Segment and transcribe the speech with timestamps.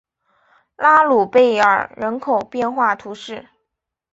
[0.77, 3.47] 拉卢贝尔人口变化图示